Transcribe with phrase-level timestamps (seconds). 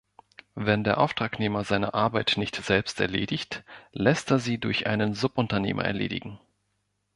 [0.55, 6.39] Wenn der Auftragnehmer seine Arbeit nicht selbst erledigt, lässt er sie durch einen Subunternehmer erledigen.